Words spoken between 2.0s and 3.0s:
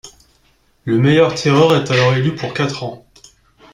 élu pour quatre